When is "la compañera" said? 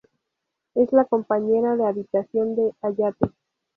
0.93-1.75